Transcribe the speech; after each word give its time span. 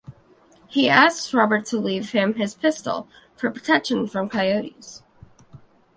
He 0.67 0.89
asks 0.89 1.31
Robert 1.31 1.63
to 1.67 1.77
leave 1.77 2.11
him 2.11 2.33
his 2.33 2.55
pistol, 2.55 3.07
for 3.37 3.51
protection 3.51 4.07
from 4.07 4.29
coyotes. 4.29 5.03